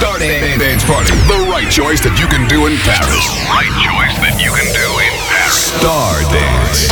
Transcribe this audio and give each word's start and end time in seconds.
Star 0.00 0.18
Dance 0.18 0.84
Party. 0.86 1.12
The 1.28 1.50
right 1.52 1.70
choice 1.70 2.00
that 2.00 2.18
you 2.18 2.26
can 2.26 2.48
do 2.48 2.66
in 2.66 2.74
Paris. 2.88 3.28
Right 3.52 3.68
choice 3.84 4.16
that 4.24 4.40
you 4.40 4.50
can 4.50 4.64
do 4.72 4.88
in 4.96 5.12
Paris. 5.28 5.52
Star 5.52 6.14
Dance. 6.32 6.88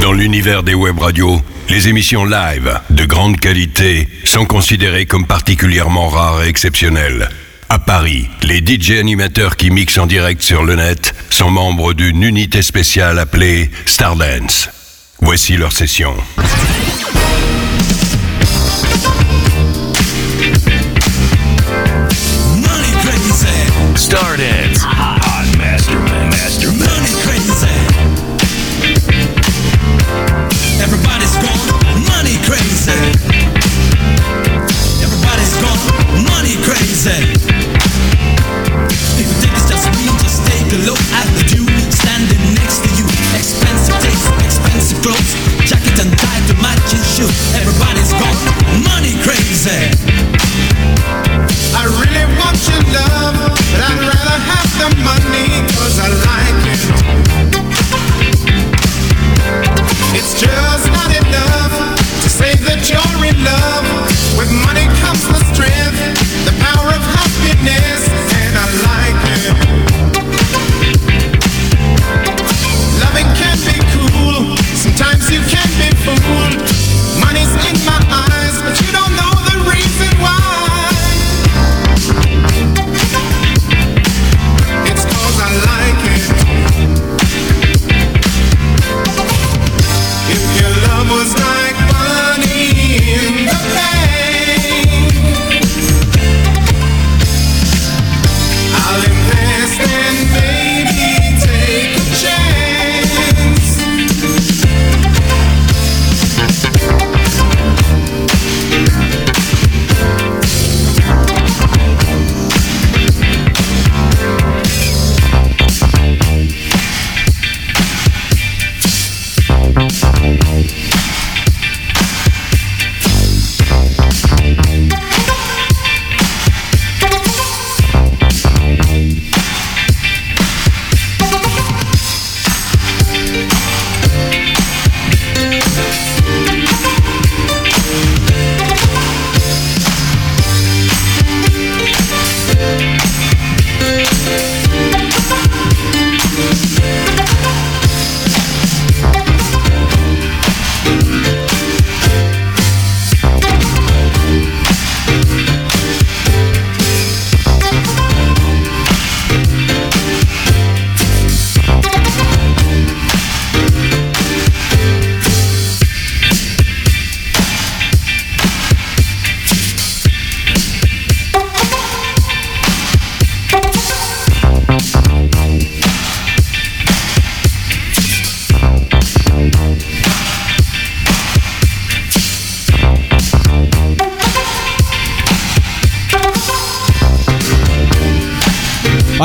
Dans 0.00 0.12
l'univers 0.12 0.62
des 0.62 0.72
web 0.72 0.98
radios, 0.98 1.42
les 1.68 1.88
émissions 1.88 2.24
live 2.24 2.80
de 2.88 3.04
grande 3.04 3.38
qualité 3.38 4.08
sont 4.24 4.46
considérées 4.46 5.04
comme 5.04 5.26
particulièrement 5.26 6.08
rares 6.08 6.42
et 6.44 6.48
exceptionnelles. 6.48 7.28
À 7.68 7.78
Paris, 7.78 8.30
les 8.42 8.64
DJ 8.64 8.92
animateurs 8.92 9.54
qui 9.56 9.70
mixent 9.70 9.98
en 9.98 10.06
direct 10.06 10.40
sur 10.40 10.64
le 10.64 10.76
net 10.76 11.14
sont 11.28 11.50
membres 11.50 11.92
d'une 11.92 12.22
unité 12.22 12.62
spéciale 12.62 13.18
appelée 13.18 13.70
Stardance. 13.84 14.70
Voici 15.20 15.58
leur 15.58 15.72
session. 15.72 16.14
started. 24.08 24.67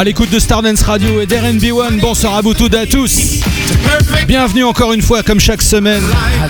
À 0.03 0.05
l'écoute 0.05 0.31
de 0.31 0.39
Stardance 0.39 0.81
Radio 0.81 1.21
et 1.21 1.25
d'RNB1, 1.25 2.01
bonsoir 2.01 2.35
à 2.35 2.41
vous 2.41 2.53
toutes 2.53 2.73
et 2.73 2.79
à 2.79 2.85
tous. 2.85 3.39
Bienvenue 4.27 4.65
encore 4.65 4.91
une 4.91 5.01
fois, 5.01 5.23
comme 5.23 5.39
chaque 5.39 5.61
semaine, 5.61 6.03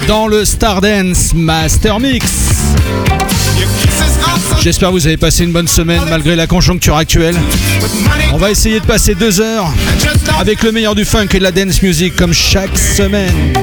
dans 0.08 0.26
le 0.26 0.44
Stardance 0.44 1.36
Master 1.36 2.00
Mix. 2.00 2.26
J'espère 4.60 4.90
que 4.90 4.94
vous 4.94 5.06
avez 5.06 5.18
passé 5.18 5.44
une 5.44 5.52
bonne 5.52 5.68
semaine 5.68 6.02
malgré 6.10 6.36
la 6.36 6.48
conjoncture 6.48 6.98
actuelle. 6.98 7.36
On 8.34 8.38
va 8.38 8.50
essayer 8.50 8.80
de 8.80 8.86
passer 8.88 9.14
deux 9.14 9.40
heures 9.40 9.72
avec 10.40 10.64
le 10.64 10.72
meilleur 10.72 10.96
du 10.96 11.06
funk 11.06 11.28
et 11.36 11.38
de 11.38 11.44
la 11.44 11.52
dance 11.52 11.80
music 11.84 12.16
comme 12.16 12.34
chaque 12.34 12.76
semaine. 12.76 13.54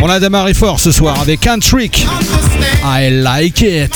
On 0.00 0.08
a 0.08 0.20
démarré 0.20 0.54
fort 0.54 0.78
ce 0.78 0.92
soir 0.92 1.20
avec 1.20 1.48
un 1.48 1.58
trick. 1.58 2.06
I 2.84 3.10
like 3.10 3.60
it. 3.60 3.92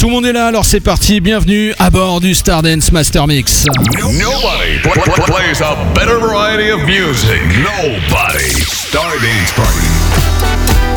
Tout 0.00 0.06
le 0.06 0.12
monde 0.12 0.24
est 0.24 0.32
là, 0.32 0.46
alors 0.46 0.64
c'est 0.64 0.80
parti. 0.80 1.20
Bienvenue 1.20 1.74
à 1.78 1.90
bord 1.90 2.20
du 2.20 2.34
Stardance 2.34 2.90
Master 2.90 3.26
Mix. 3.26 3.66
Nobody 3.66 4.78
pl- 4.82 4.92
pl- 4.94 5.24
plays 5.26 5.60
a 5.62 5.76
better 5.94 6.18
variety 6.18 6.70
of 6.72 6.80
music. 6.86 7.42
Nobody. 7.58 8.48
Star 8.64 9.10
Dance 9.20 9.52
Party. 9.54 10.90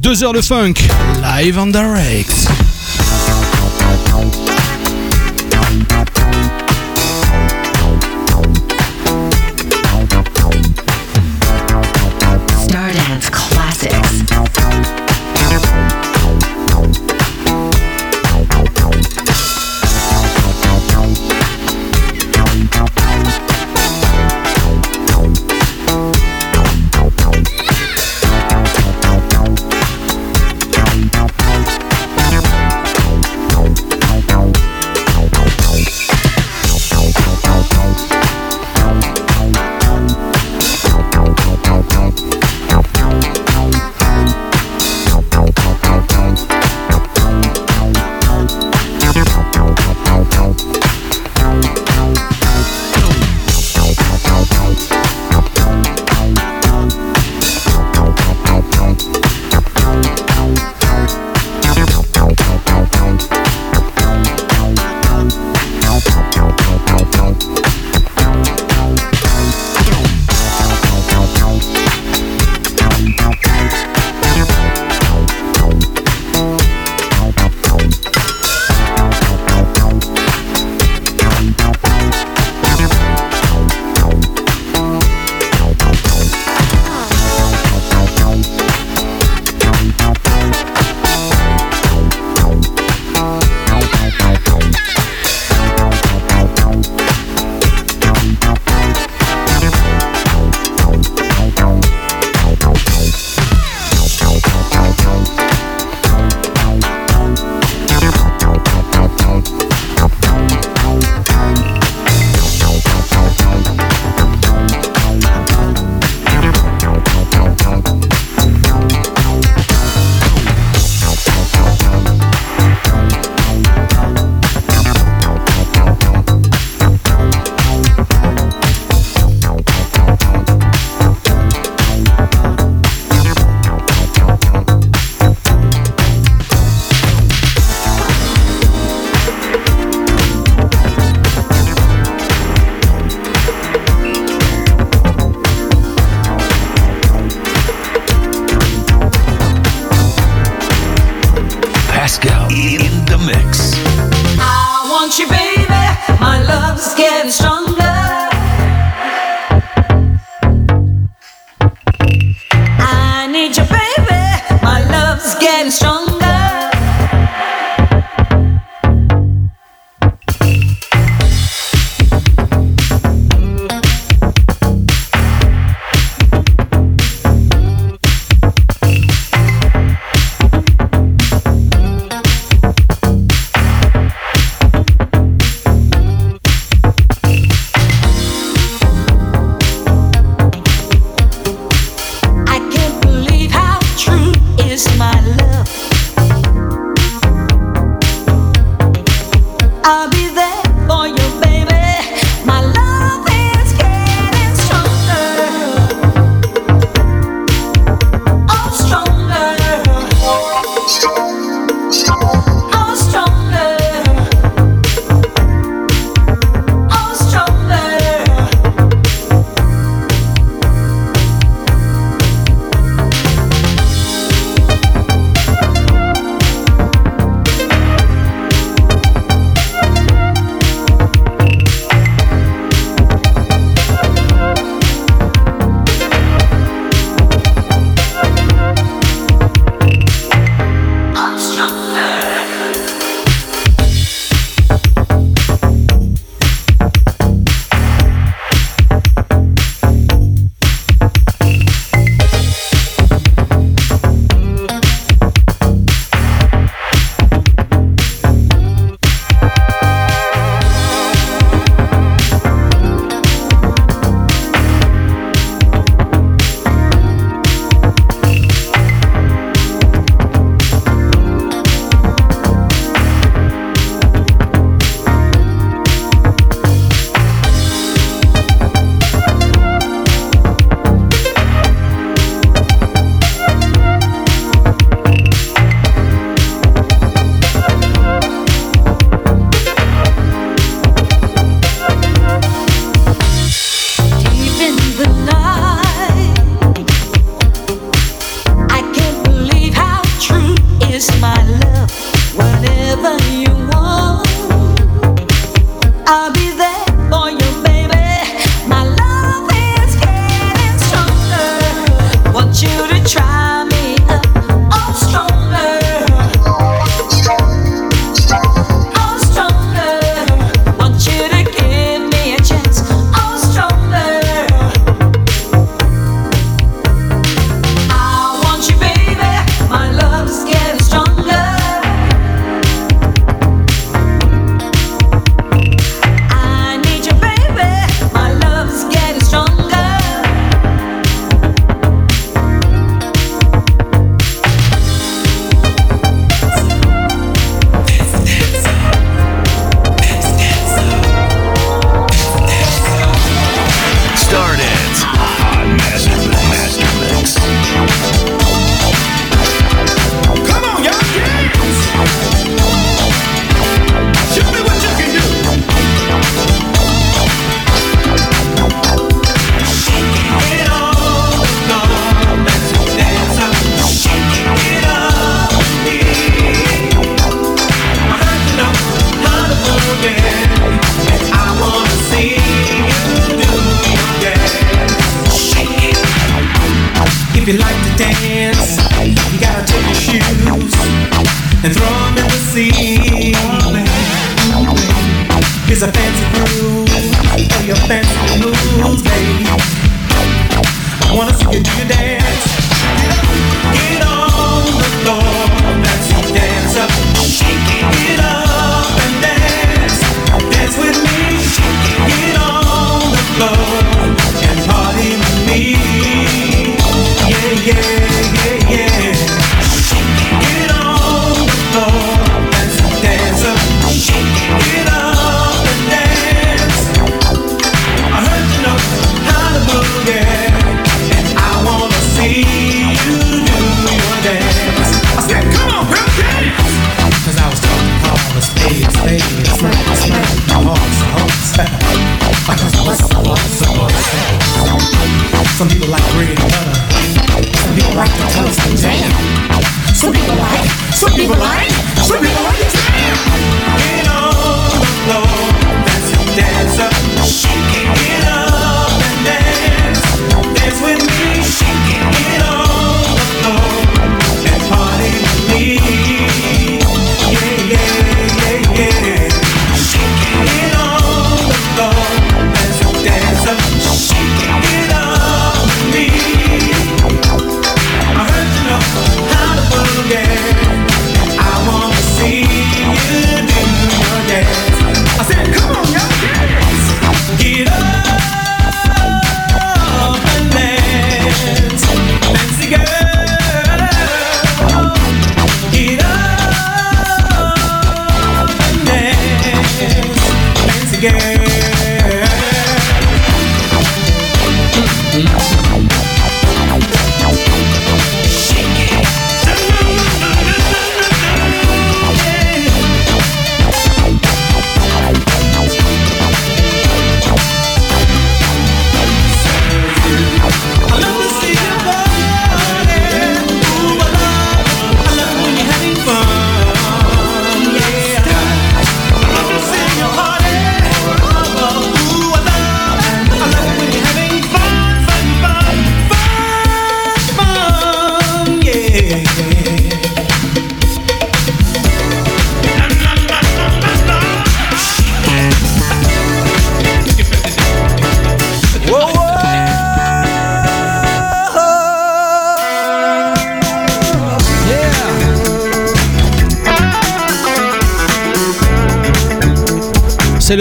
Deux 0.00 0.22
heures 0.22 0.32
de 0.32 0.40
funk, 0.40 0.74
live 1.22 1.58
and 1.58 1.72
direct. 1.72 2.48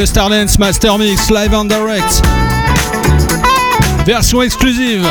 Le 0.05 0.07
Stardance 0.07 0.59
Master 0.59 0.99
Mix 0.99 1.31
Live 1.31 1.51
and 1.55 1.65
Direct. 1.65 2.21
Version 4.05 4.43
exclusive. 4.43 5.03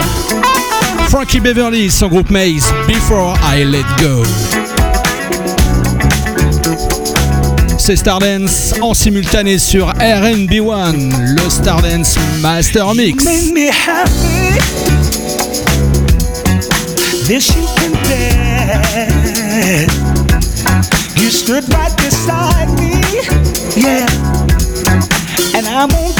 Frankie 1.08 1.40
Beverly, 1.40 1.90
son 1.90 2.06
groupe 2.06 2.30
Maze, 2.30 2.64
Before 2.86 3.36
I 3.42 3.64
Let 3.64 3.82
Go. 3.98 4.22
C'est 7.76 7.96
Stardance 7.96 8.72
en 8.80 8.94
simultané 8.94 9.58
sur 9.58 9.92
RNB1, 9.94 11.34
le 11.34 11.50
Stardance 11.50 12.14
Master 12.40 12.94
Mix. 12.94 13.24
You 21.16 21.30
stood 21.30 21.64
right 21.72 21.96
beside 21.96 22.68
me, 22.78 23.00
yeah, 23.76 24.43
and 25.74 26.13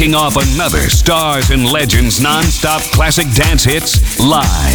kicking 0.00 0.14
off 0.14 0.34
another 0.54 0.88
Stars 0.88 1.50
and 1.50 1.70
Legends 1.70 2.22
non-stop 2.22 2.80
classic 2.90 3.26
dance 3.34 3.64
hits 3.64 4.18
live. 4.18 4.69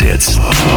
Hits. 0.00 0.67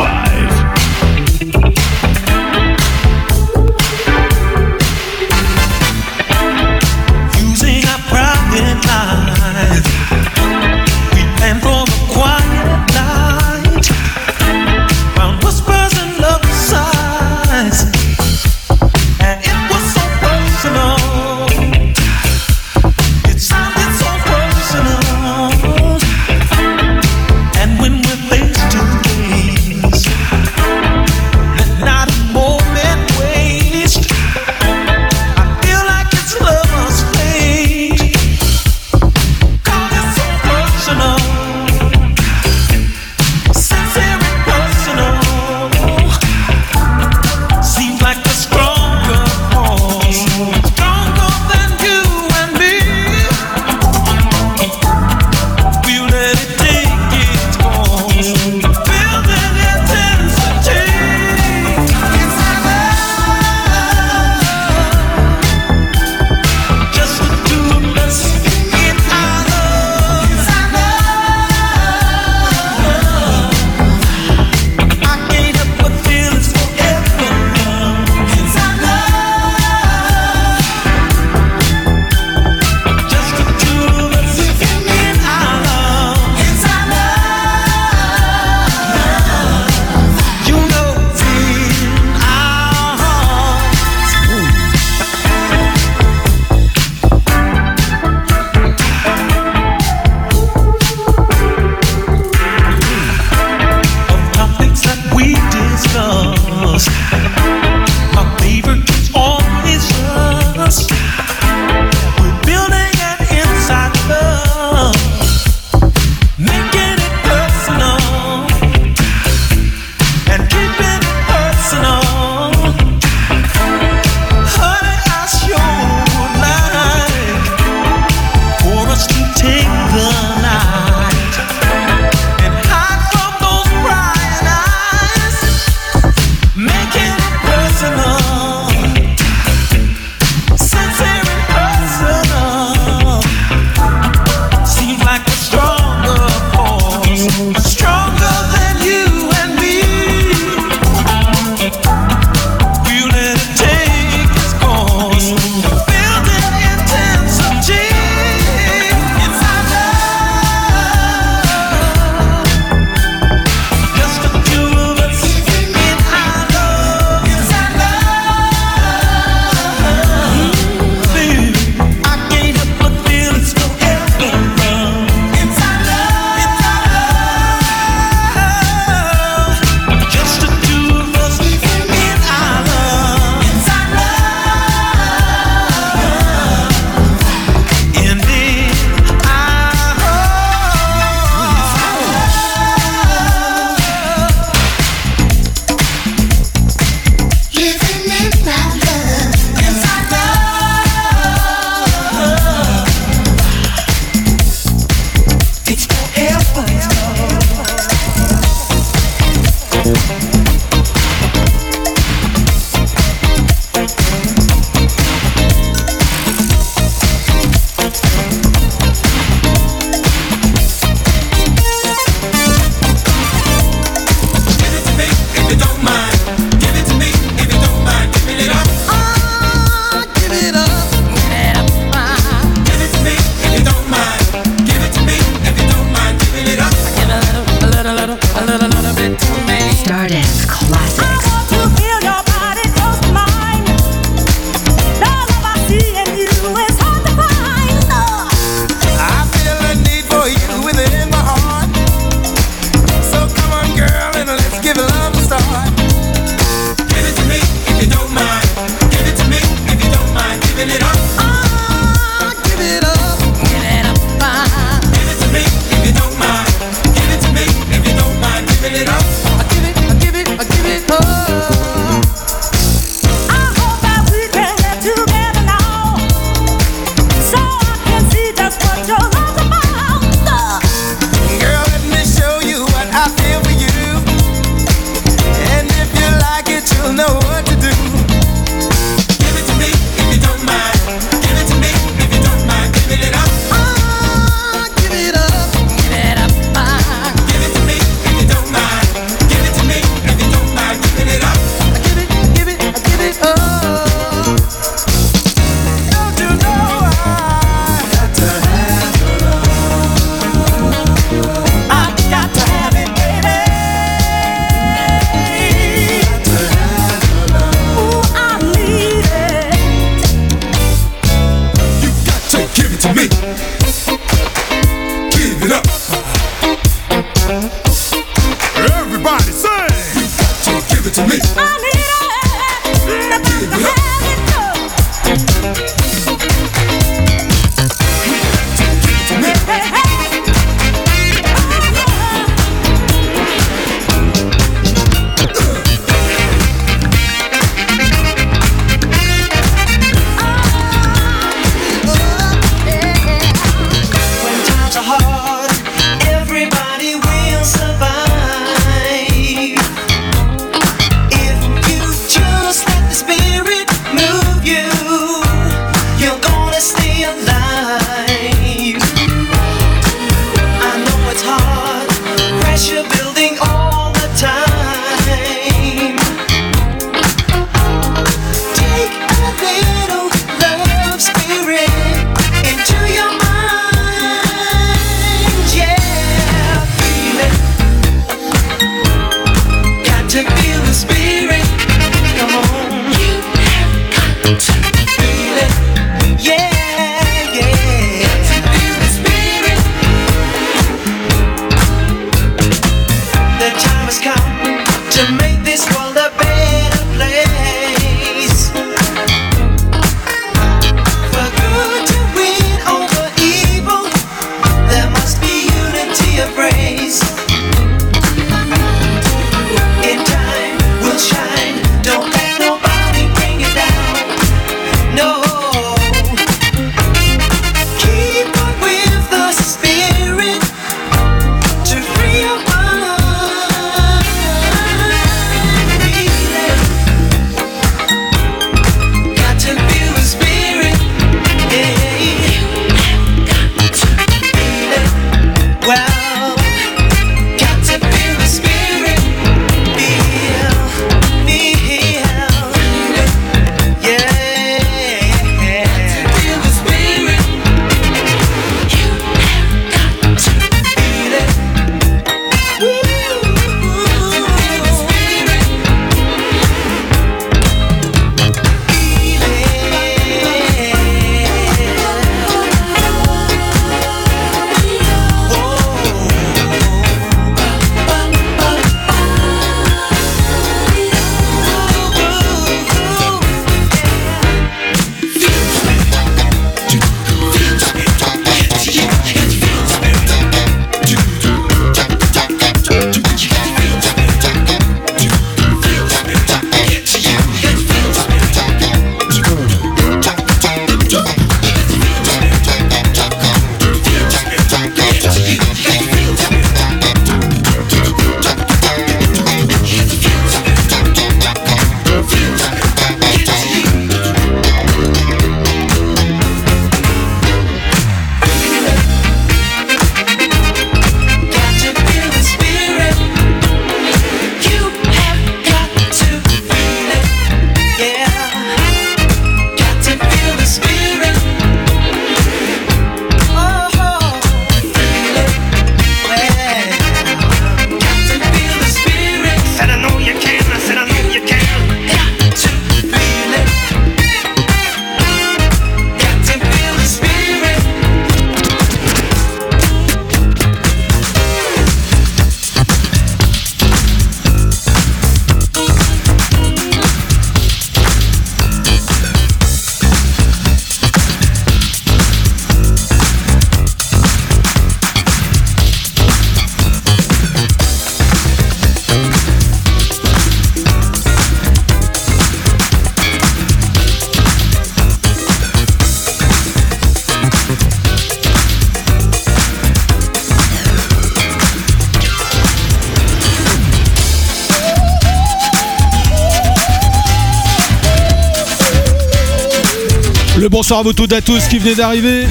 Bravo 590.82 590.94
tout 590.94 591.16
à 591.16 591.22
tous 591.22 591.48
qui 591.48 591.60
venez 591.60 591.76
d'arriver. 591.76 592.28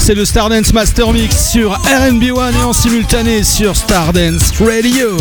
C'est 0.00 0.16
le 0.16 0.24
Stardance 0.24 0.72
Master 0.72 1.12
Mix 1.12 1.50
sur 1.52 1.70
RNB 1.70 2.32
One 2.36 2.54
et 2.56 2.64
en 2.64 2.72
simultané 2.72 3.44
sur 3.44 3.76
Stardance 3.76 4.50
Radio. 4.58 5.16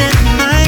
in 0.00 0.36
my 0.38 0.59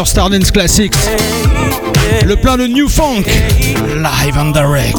sur 0.00 0.08
Stardance 0.08 0.50
Classics. 0.50 0.94
Le 2.24 2.34
plein 2.34 2.56
de 2.56 2.66
New 2.66 2.88
Funk, 2.88 3.24
live 3.26 4.38
and 4.38 4.52
direct. 4.52 4.96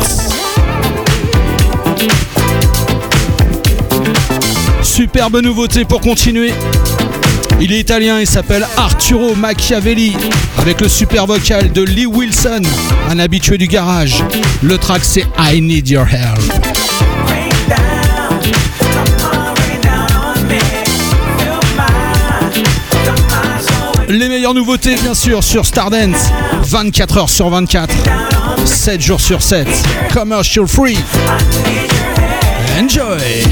Superbe 4.83 5.41
nouveauté 5.41 5.85
pour 5.85 6.01
continuer. 6.01 6.53
Il 7.59 7.73
est 7.73 7.79
italien 7.79 8.19
et 8.19 8.27
s'appelle 8.27 8.67
Arturo 8.77 9.33
Machiavelli 9.33 10.15
avec 10.59 10.79
le 10.81 10.87
super 10.87 11.25
vocal 11.25 11.71
de 11.71 11.81
Lee 11.81 12.05
Wilson, 12.05 12.61
un 13.09 13.17
habitué 13.17 13.57
du 13.57 13.65
garage. 13.65 14.23
Le 14.61 14.77
track 14.77 15.03
c'est 15.03 15.25
I 15.39 15.61
Need 15.61 15.89
Your 15.89 16.05
Help. 16.05 16.70
nouveautés, 24.53 24.95
bien 24.95 25.13
sûr, 25.13 25.43
sur 25.43 25.65
Stardance. 25.65 26.31
24 26.63 27.17
heures 27.17 27.29
sur 27.29 27.49
24, 27.49 27.93
7 28.65 29.01
jours 29.01 29.21
sur 29.21 29.41
7. 29.41 29.67
Commercial 30.13 30.67
free. 30.67 30.97
Enjoy. 32.79 33.43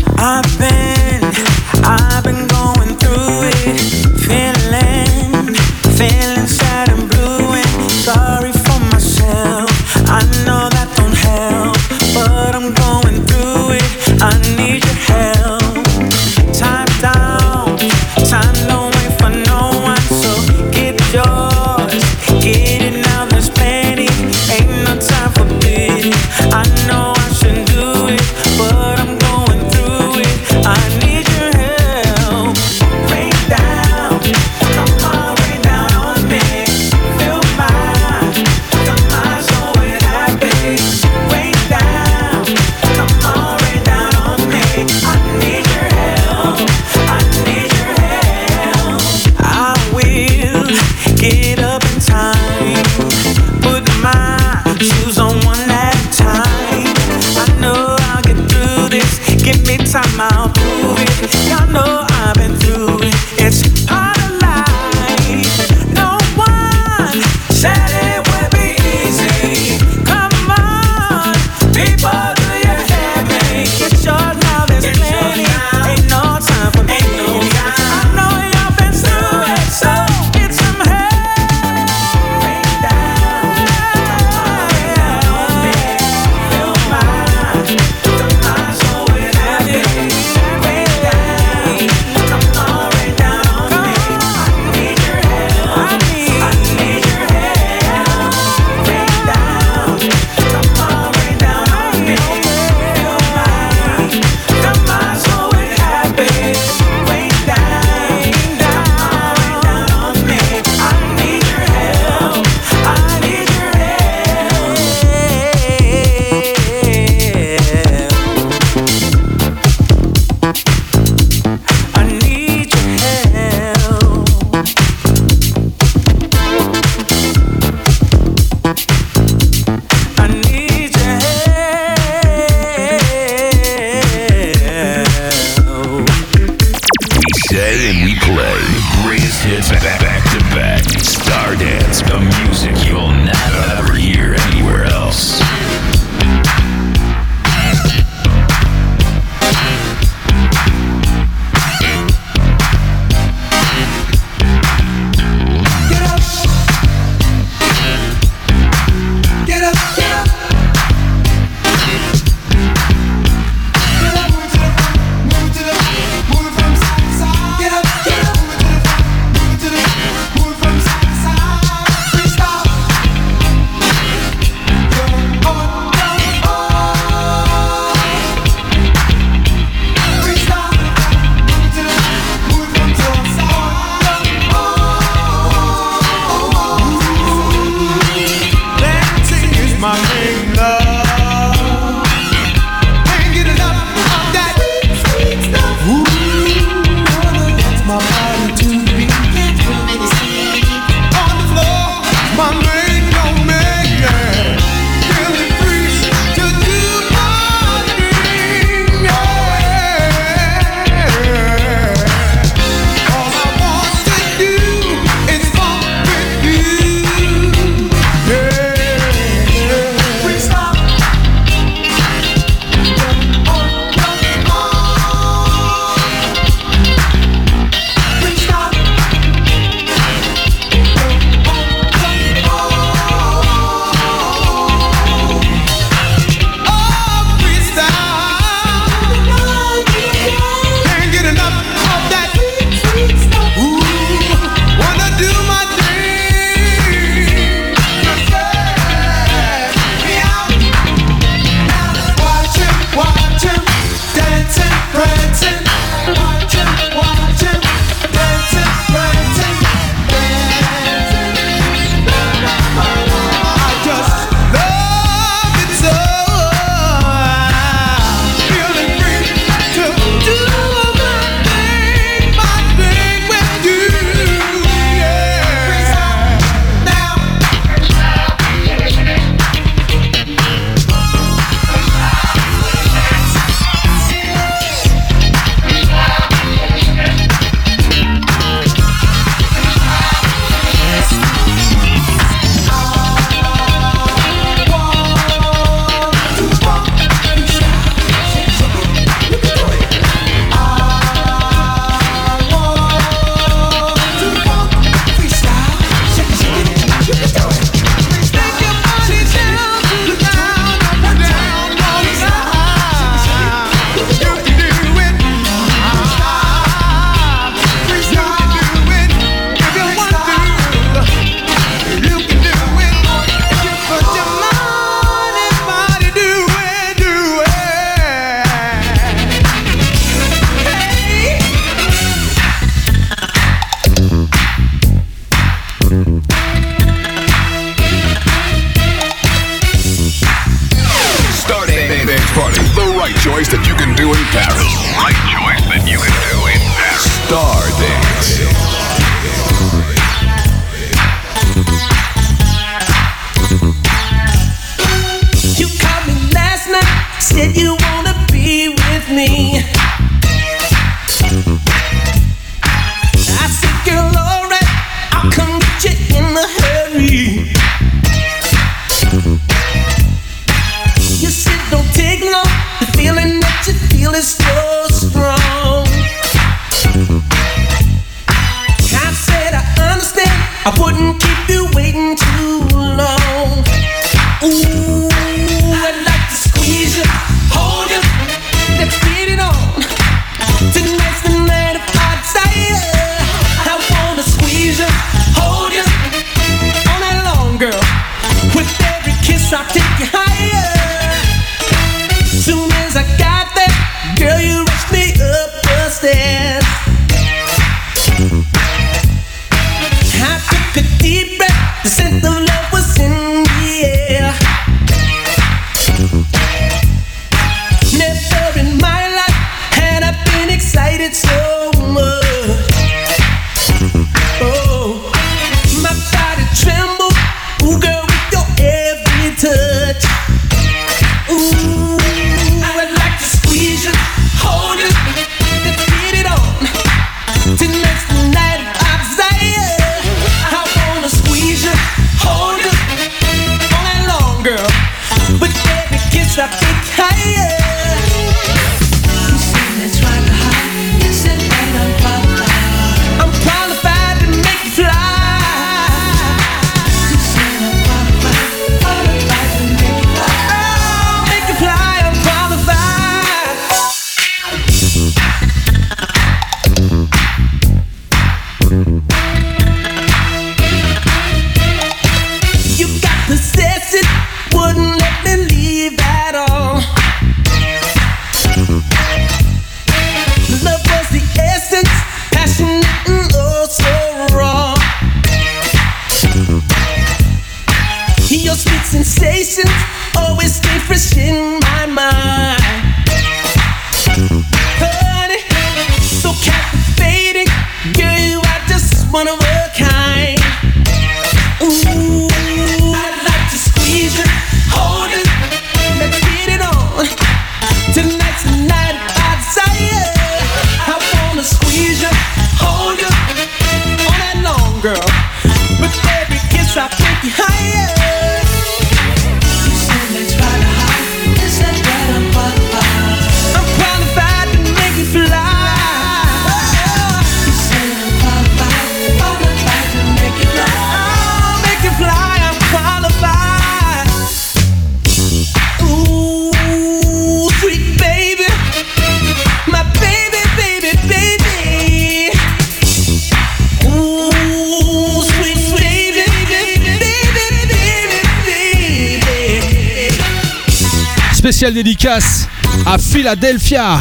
spéciale 551.59 551.73
dédicace 551.73 552.47
à 552.85 552.97
Philadelphia. 552.97 553.99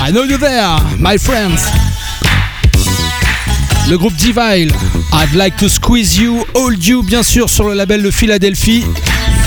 I 0.00 0.10
know 0.12 0.24
you 0.24 0.38
there, 0.38 0.78
my 0.98 1.18
friends. 1.18 1.60
Le 3.90 3.98
groupe 3.98 4.14
Divine, 4.14 4.72
I'd 5.12 5.34
like 5.34 5.58
to 5.58 5.68
squeeze 5.68 6.16
you, 6.16 6.42
hold 6.54 6.82
you, 6.82 7.02
bien 7.02 7.22
sûr, 7.22 7.50
sur 7.50 7.64
le 7.64 7.74
label 7.74 8.02
de 8.02 8.10
Philadelphie. 8.10 8.82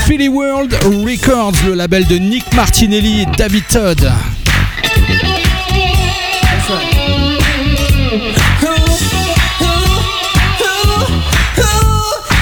Philly 0.06 0.28
World 0.28 0.78
Records, 1.04 1.56
le 1.66 1.74
label 1.74 2.06
de 2.06 2.20
Nick 2.20 2.54
Martinelli 2.54 3.22
et 3.22 3.26
David 3.36 3.64
Todd. 3.68 4.12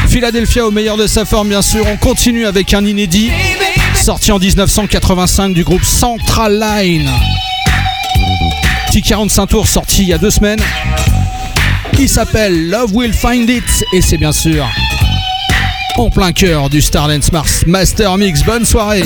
Philadelphia 0.09 0.65
au 0.65 0.71
meilleur 0.71 0.97
de 0.97 1.07
sa 1.07 1.23
forme, 1.23 1.47
bien 1.47 1.61
sûr. 1.61 1.85
On 1.87 1.95
continue 1.95 2.45
avec 2.45 2.73
un 2.73 2.85
inédit 2.85 3.31
sorti 4.05 4.31
en 4.31 4.37
1985 4.37 5.55
du 5.55 5.63
groupe 5.63 5.83
Central 5.83 6.59
Line. 6.59 7.09
Petit 8.85 9.01
45 9.01 9.47
tours 9.47 9.67
sorti 9.67 10.03
il 10.03 10.09
y 10.09 10.13
a 10.13 10.19
deux 10.19 10.29
semaines. 10.29 10.61
Qui 11.95 12.07
s'appelle 12.07 12.69
Love 12.69 12.91
Will 12.93 13.13
Find 13.13 13.49
It. 13.49 13.63
Et 13.93 14.01
c'est 14.01 14.19
bien 14.19 14.31
sûr 14.31 14.63
en 15.97 16.09
plein 16.11 16.33
cœur 16.33 16.69
du 16.69 16.81
Stardance 16.81 17.31
Mars 17.31 17.63
Master 17.65 18.15
Mix. 18.17 18.43
Bonne 18.43 18.65
soirée. 18.65 19.05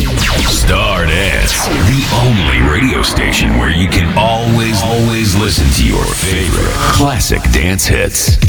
Stardance, 0.50 1.70
the 1.88 2.04
only 2.26 2.62
radio 2.70 3.02
station 3.02 3.58
where 3.58 3.70
you 3.70 3.88
can 3.88 4.08
always, 4.18 4.84
always 4.84 5.34
listen 5.38 5.66
to 5.78 5.84
your 5.84 6.04
favorite 6.04 6.74
classic 6.91 7.39
dance 7.54 7.88
hits. 7.88 8.49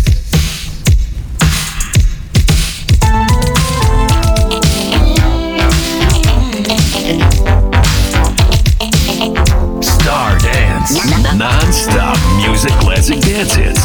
That's 13.41 13.57
it. 13.57 13.80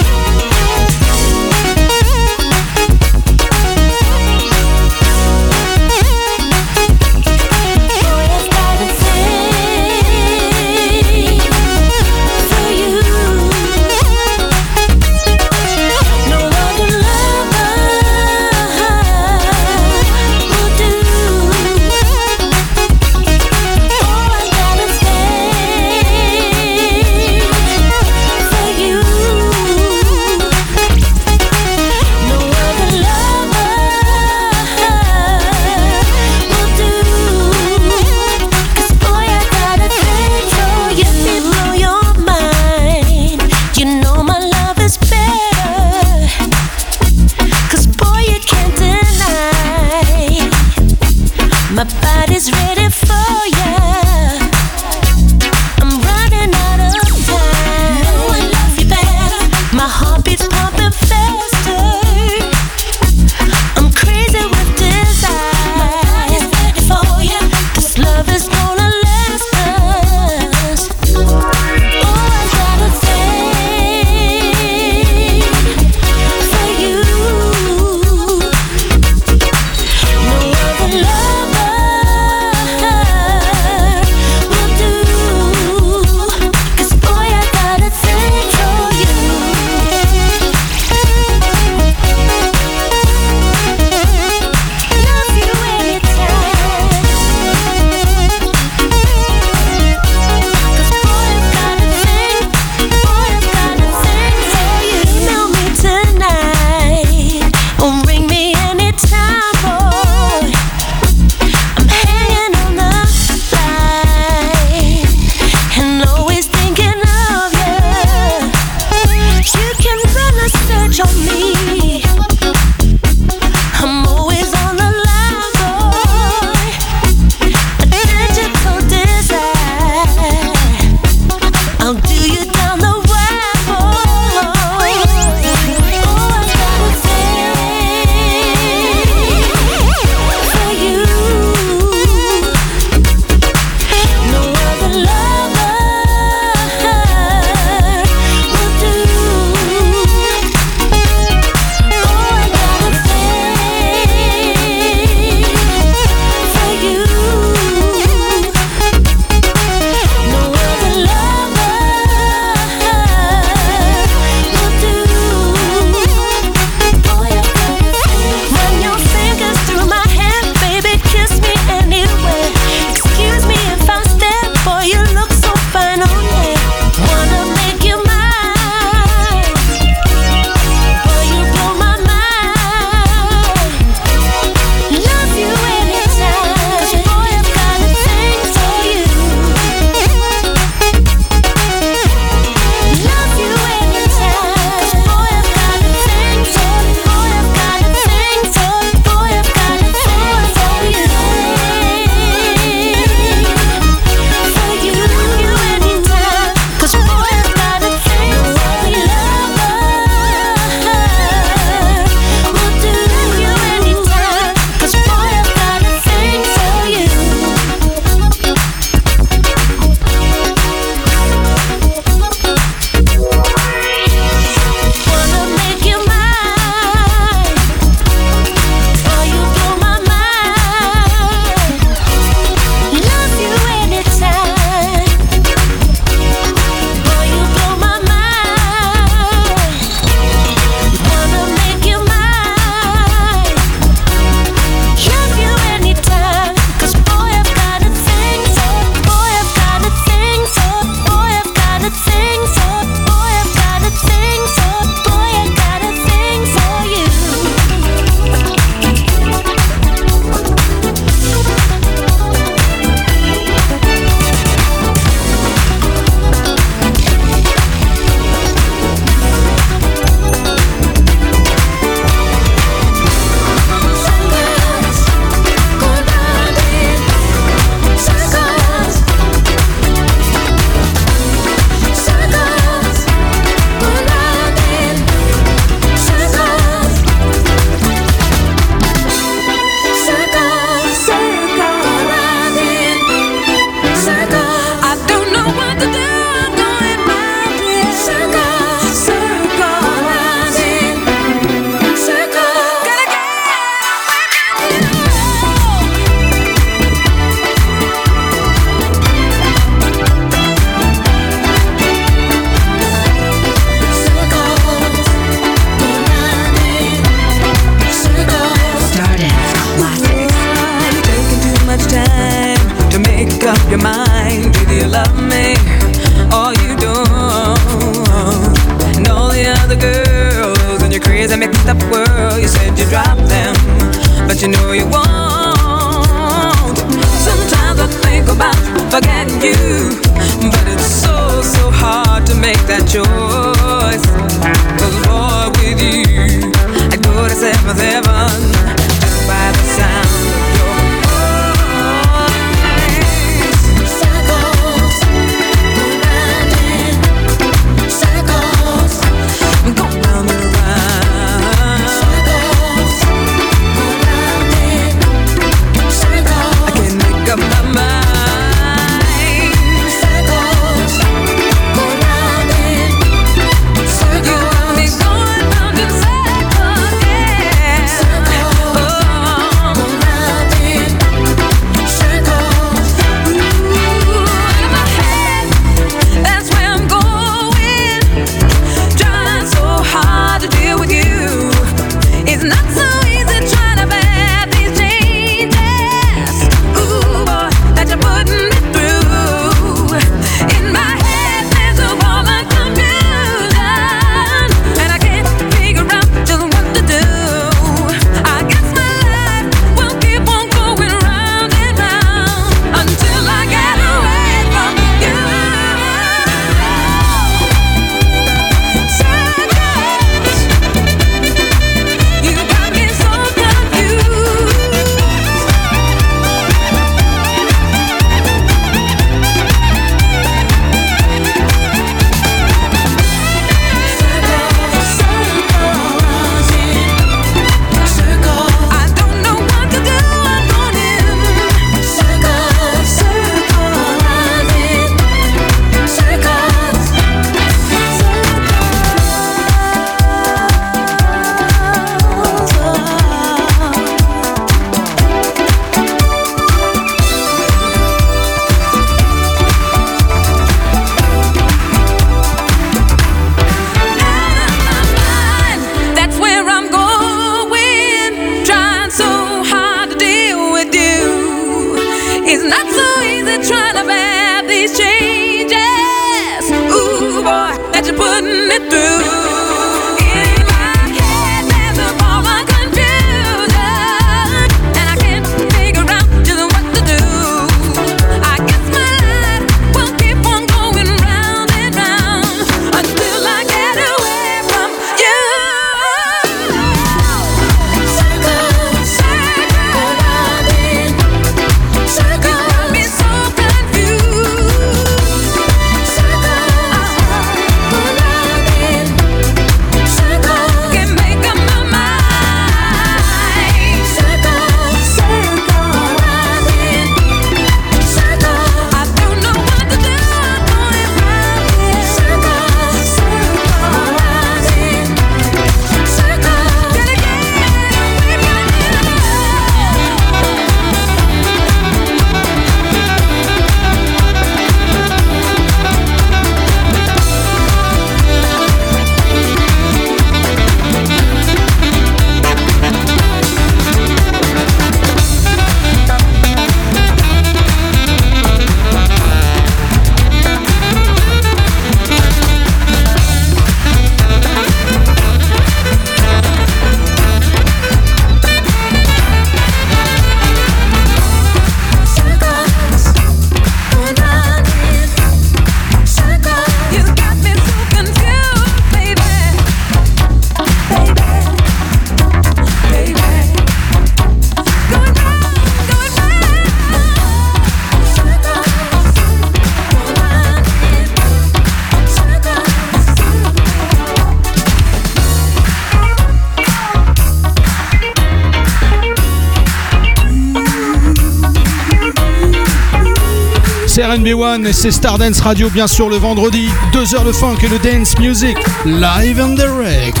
c'est 593.76 593.82
RNB1 593.82 594.46
et 594.46 594.54
c'est 594.54 594.70
Stardance 594.70 595.20
Radio, 595.20 595.50
bien 595.50 595.66
sûr, 595.66 595.90
le 595.90 595.96
vendredi. 595.96 596.48
2 596.72 596.94
heures 596.94 597.04
de 597.04 597.12
funk 597.12 597.36
et 597.42 597.48
de 597.48 597.58
dance 597.58 597.98
music, 597.98 598.38
live 598.64 599.20
and 599.20 599.34
direct. 599.34 600.00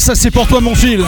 Ça 0.00 0.14
c'est 0.14 0.30
pour 0.30 0.46
toi 0.46 0.60
mon 0.60 0.74
fil. 0.74 1.04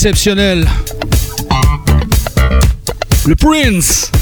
Exceptionnel. 0.00 0.64
Le 3.26 3.34
Prince. 3.34 4.12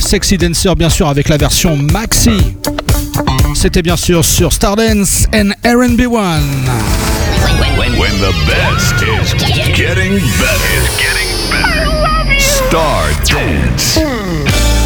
Sexy 0.00 0.38
Dancer, 0.38 0.74
bien 0.74 0.88
sûr, 0.88 1.06
avec 1.08 1.28
la 1.28 1.36
version 1.36 1.76
Maxi. 1.76 2.56
C'était 3.54 3.82
bien 3.82 3.98
sûr 3.98 4.24
sur 4.24 4.54
Stardance 4.54 5.26
and 5.34 5.50
RB1. 5.62 6.40
When, 7.76 8.18
the 8.18 8.32
best 8.46 9.02
is 9.02 9.34
getting 9.76 10.20
better. 10.38 10.72
Is 10.72 10.88
getting 10.96 11.28
better. 11.50 12.40
Star 12.40 13.04
Dance. 13.28 13.98
Stardance 13.98 14.85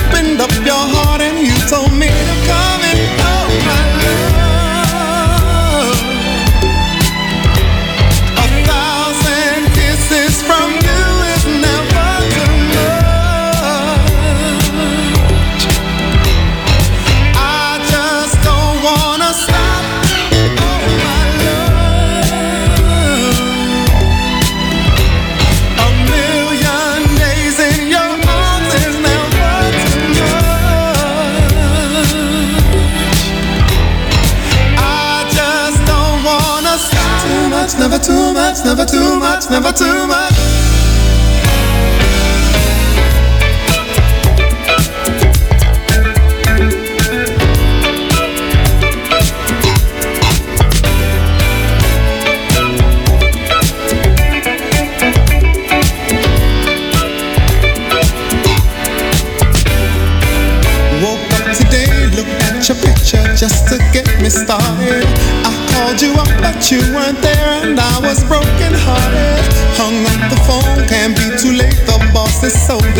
to 39.73 40.00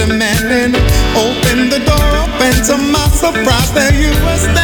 demanding. 0.06 0.74
Open 1.16 1.70
the 1.70 1.80
door 1.86 2.10
open 2.24 2.54
to 2.66 2.78
my 2.78 3.08
surprise, 3.10 3.72
there 3.74 3.94
you 3.94 4.10
were 4.26 4.38
standing. 4.38 4.61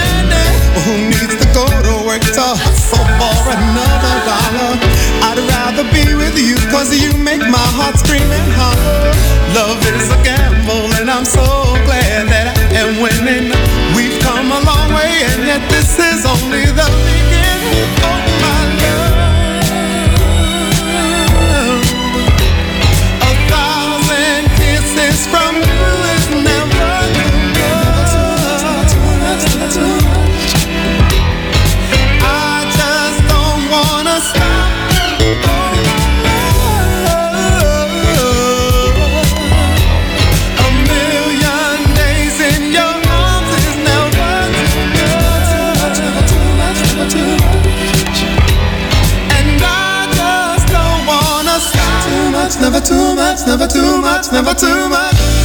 Much, 53.38 53.48
never 53.48 53.68
too 53.68 54.02
much, 54.02 54.32
never 54.32 54.54
too 54.54 54.90
much. 54.90 55.38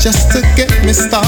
just 0.00 0.30
to 0.30 0.40
get 0.56 0.70
me 0.86 0.92
started. 0.92 1.27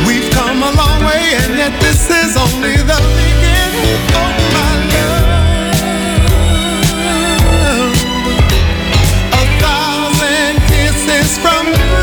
come 0.31 0.63
a 0.63 0.71
long 0.71 0.99
way, 1.05 1.23
and 1.41 1.55
yet 1.57 1.73
this 1.81 2.09
is 2.09 2.35
only 2.37 2.75
the 2.77 2.99
beginning 3.17 4.01
of 4.23 4.33
my 4.55 4.73
love. 4.93 5.41
A 9.41 9.43
thousand 9.61 10.53
kisses 10.69 11.37
from 11.37 11.67
you. 11.67 12.00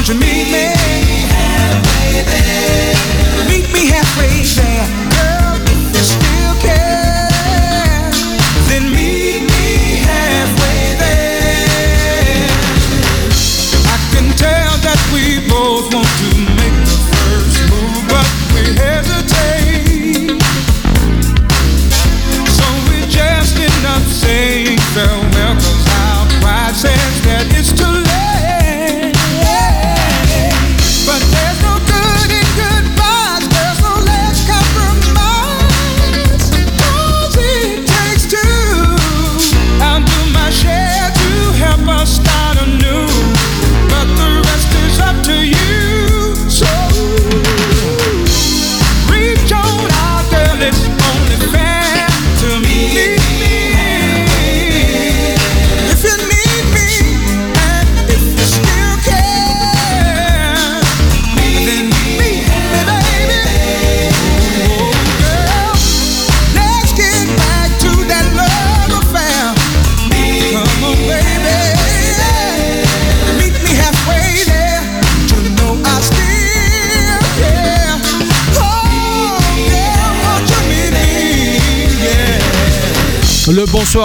Don't 0.00 0.08
you 0.08 0.14
meet 0.14 0.50
me? 0.50 0.79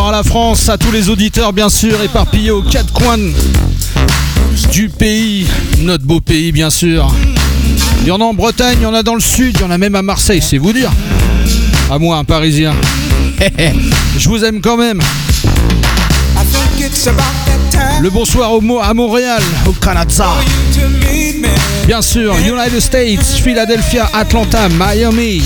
À 0.03 0.11
la 0.11 0.23
France, 0.23 0.67
à 0.69 0.77
tous 0.77 0.91
les 0.91 1.09
auditeurs 1.09 1.53
bien 1.53 1.69
sûr, 1.69 2.01
éparpillés 2.03 2.51
aux 2.51 2.61
quatre 2.61 2.91
coins 2.91 3.17
du 4.71 4.89
pays, 4.89 5.45
notre 5.79 6.03
beau 6.03 6.19
pays 6.19 6.51
bien 6.51 6.69
sûr. 6.69 7.11
Il 8.01 8.07
y 8.07 8.11
en 8.11 8.19
a 8.19 8.23
en 8.23 8.33
Bretagne, 8.33 8.77
il 8.81 8.83
y 8.83 8.85
en 8.85 8.93
a 8.93 9.03
dans 9.03 9.15
le 9.15 9.21
sud, 9.21 9.55
il 9.55 9.61
y 9.61 9.63
en 9.63 9.71
a 9.71 9.77
même 9.77 9.95
à 9.95 10.01
Marseille, 10.01 10.41
c'est 10.41 10.57
vous 10.57 10.73
dire. 10.73 10.91
À 11.89 11.97
moi, 11.97 12.17
un 12.17 12.23
Parisien. 12.23 12.73
Je 14.17 14.29
vous 14.29 14.43
aime 14.43 14.61
quand 14.61 14.77
même. 14.77 15.01
Le 18.01 18.09
bonsoir 18.09 18.51
au 18.53 18.61
Mo- 18.61 18.79
à 18.79 18.93
Montréal, 18.93 19.41
au 19.67 19.71
Canada. 19.71 20.27
Bien 21.87 22.01
sûr, 22.01 22.35
United 22.45 22.79
States, 22.79 23.23
Philadelphia, 23.43 24.09
Atlanta, 24.13 24.67
Miami, 24.69 25.41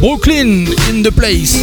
Brooklyn 0.00 0.64
in 0.90 1.02
the 1.02 1.10
place. 1.10 1.54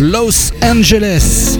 Los 0.00 0.52
Angeles. 0.62 1.58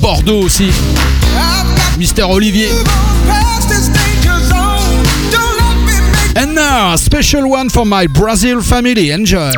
Bordeaux 0.00 0.44
aussi. 0.44 0.72
Mister 1.98 2.22
Olivier. 2.22 2.70
And 6.34 6.54
now, 6.54 6.94
a 6.94 6.98
special 6.98 7.50
one 7.50 7.68
for 7.68 7.84
my 7.84 8.06
Brazil 8.06 8.62
family. 8.62 9.10
Enjoy. 9.10 9.52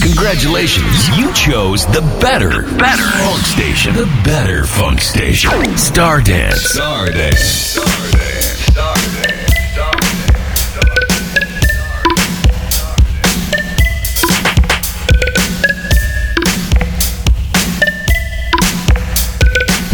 Congratulations, 0.00 1.08
you 1.18 1.30
chose 1.34 1.84
the 1.86 2.00
better, 2.20 2.62
better 2.78 3.04
funk 3.18 3.44
station. 3.44 3.94
The 3.94 4.08
better 4.24 4.64
funk 4.64 5.02
station. 5.02 5.50
Stardance. 5.76 6.74
Stardance. 6.74 7.93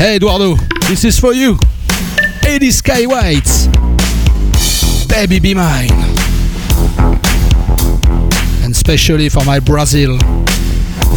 Hey 0.00 0.16
Eduardo, 0.16 0.56
this 0.88 1.04
is 1.04 1.20
for 1.20 1.34
you. 1.34 1.58
Eddie 2.46 2.70
Sky 2.70 3.04
White. 3.04 3.68
Baby 5.06 5.40
be 5.40 5.52
mine. 5.52 5.92
And 8.64 8.72
especially 8.72 9.28
for 9.28 9.44
my 9.44 9.60
Brazil 9.60 10.16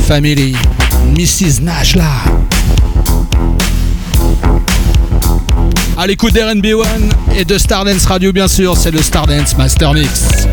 family, 0.05 0.51
Mrs. 1.15 1.61
Najla. 1.61 2.11
À 5.97 6.05
l'écoute 6.05 6.34
d'RNB1 6.34 7.38
et 7.38 7.45
de 7.45 7.57
Stardance 7.57 8.05
Radio 8.05 8.34
bien 8.34 8.49
sûr, 8.49 8.76
c'est 8.76 8.91
le 8.91 9.01
Stardance 9.01 9.55
Master 9.55 9.93
Mix. 9.93 10.45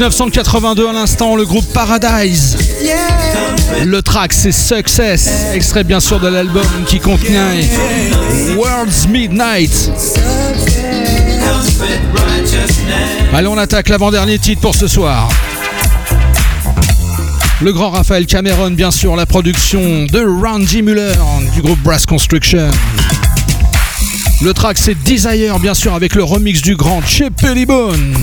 1982 0.00 0.88
à 0.88 0.92
l'instant, 0.94 1.36
le 1.36 1.44
groupe 1.44 1.70
Paradise. 1.74 2.56
Le 3.84 4.00
track 4.00 4.32
c'est 4.32 4.50
Success, 4.50 5.52
extrait 5.52 5.84
bien 5.84 6.00
sûr 6.00 6.18
de 6.18 6.26
l'album 6.26 6.64
qui 6.86 6.98
contenait 6.98 7.68
World's 8.56 9.06
Midnight. 9.08 9.92
Allez, 13.34 13.46
on 13.46 13.58
attaque 13.58 13.90
l'avant-dernier 13.90 14.38
titre 14.38 14.62
pour 14.62 14.74
ce 14.74 14.88
soir. 14.88 15.28
Le 17.60 17.70
grand 17.70 17.90
Raphaël 17.90 18.24
Cameron, 18.24 18.70
bien 18.70 18.90
sûr, 18.90 19.16
la 19.16 19.26
production 19.26 20.06
de 20.06 20.42
Randy 20.42 20.80
Muller 20.80 21.12
du 21.54 21.60
groupe 21.60 21.80
Brass 21.80 22.06
Construction. 22.06 22.70
Le 24.40 24.54
track 24.54 24.78
c'est 24.78 24.94
Desire, 25.04 25.58
bien 25.58 25.74
sûr, 25.74 25.92
avec 25.92 26.14
le 26.14 26.24
remix 26.24 26.62
du 26.62 26.74
grand 26.74 27.02
Chip 27.02 27.36
Pettibone. 27.36 28.16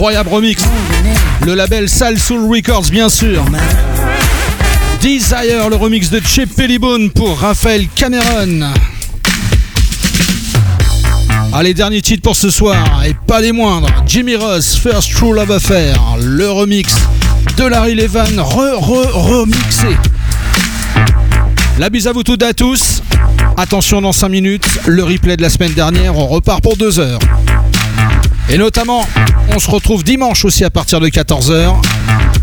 Incroyable 0.00 0.30
remix. 0.30 0.64
Le 1.44 1.54
label 1.54 1.86
Sal 1.86 2.18
Soul 2.18 2.50
Records, 2.50 2.88
bien 2.90 3.10
sûr. 3.10 3.44
Desire, 5.02 5.68
le 5.68 5.76
remix 5.76 6.08
de 6.08 6.22
Chip 6.24 6.56
Pellibone 6.56 7.10
pour 7.10 7.38
Raphaël 7.38 7.86
Cameron. 7.94 8.72
Allez, 11.52 11.74
dernier 11.74 12.00
titre 12.00 12.22
pour 12.22 12.34
ce 12.34 12.48
soir, 12.48 13.04
et 13.04 13.14
pas 13.26 13.42
les 13.42 13.52
moindres. 13.52 13.88
Jimmy 14.06 14.36
Ross, 14.36 14.74
First 14.74 15.12
True 15.12 15.34
Love 15.34 15.52
Affair, 15.52 16.00
le 16.18 16.50
remix 16.50 16.94
de 17.58 17.64
Larry 17.64 17.94
Levan, 17.94 18.38
re-re-remixé. 18.38 19.98
La 21.78 21.90
bise 21.90 22.06
à 22.06 22.12
vous 22.12 22.22
toutes 22.22 22.42
et 22.42 22.46
à 22.46 22.54
tous. 22.54 23.02
Attention, 23.58 24.00
dans 24.00 24.12
5 24.12 24.30
minutes, 24.30 24.66
le 24.86 25.04
replay 25.04 25.36
de 25.36 25.42
la 25.42 25.50
semaine 25.50 25.74
dernière, 25.74 26.16
on 26.16 26.26
repart 26.26 26.62
pour 26.62 26.78
2 26.78 27.00
heures. 27.00 27.18
Et 28.48 28.58
notamment, 28.58 29.06
on 29.54 29.58
se 29.58 29.70
retrouve 29.70 30.04
dimanche 30.04 30.44
aussi 30.44 30.64
à 30.64 30.70
partir 30.70 31.00
de 31.00 31.08
14h. 31.08 31.74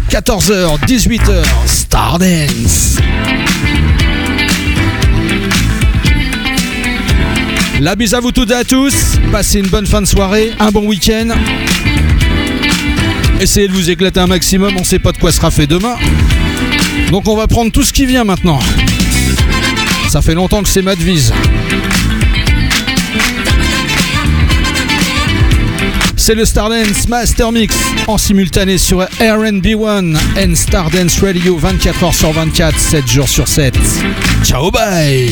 14h, 0.10 0.80
18h, 0.86 1.44
Stardance. 1.66 2.98
La 7.80 7.96
bise 7.96 8.14
à 8.14 8.20
vous 8.20 8.32
toutes 8.32 8.52
et 8.52 8.56
à 8.56 8.64
tous. 8.64 8.94
Passez 9.32 9.60
une 9.60 9.68
bonne 9.68 9.86
fin 9.86 10.02
de 10.02 10.08
soirée, 10.08 10.52
un 10.60 10.72
bon 10.72 10.86
week-end. 10.88 11.30
Essayez 13.40 13.68
de 13.68 13.74
vous 13.74 13.90
éclater 13.90 14.20
un 14.20 14.28
maximum, 14.28 14.76
on 14.80 14.84
sait 14.84 15.00
pas 15.00 15.12
de 15.12 15.18
quoi 15.18 15.32
sera 15.32 15.52
fait 15.52 15.68
demain. 15.68 15.96
Donc 17.12 17.28
on 17.28 17.36
va 17.36 17.48
prendre 17.48 17.72
tout 17.72 17.84
ce 17.84 17.94
qui 17.94 18.06
vient 18.06 18.24
maintenant. 18.24 18.60
Ça 20.10 20.22
fait 20.22 20.34
longtemps 20.34 20.64
que 20.64 20.70
c'est 20.70 20.82
ma 20.82 20.96
devise. 20.96 21.34
C'est 26.28 26.36
le 26.36 26.44
Stardance 26.44 27.08
Master 27.08 27.54
Mix 27.54 27.74
en 28.06 28.18
simultané 28.18 28.78
sur 28.78 29.00
RB1 29.00 30.18
and 30.38 30.56
Stardance 30.56 31.22
Radio 31.22 31.58
24h 31.58 32.14
sur 32.14 32.34
24, 32.34 32.78
7 32.78 33.08
jours 33.08 33.30
sur 33.30 33.48
7. 33.48 33.74
Ciao 34.44 34.70
bye 34.70 35.32